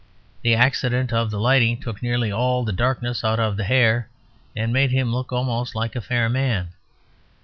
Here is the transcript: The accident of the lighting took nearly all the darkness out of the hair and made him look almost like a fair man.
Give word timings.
The 0.41 0.55
accident 0.55 1.13
of 1.13 1.29
the 1.29 1.39
lighting 1.39 1.79
took 1.79 2.01
nearly 2.01 2.31
all 2.31 2.63
the 2.65 2.73
darkness 2.73 3.23
out 3.23 3.39
of 3.39 3.55
the 3.55 3.65
hair 3.65 4.09
and 4.55 4.73
made 4.73 4.89
him 4.89 5.13
look 5.13 5.31
almost 5.31 5.75
like 5.75 5.95
a 5.95 6.01
fair 6.01 6.27
man. 6.27 6.69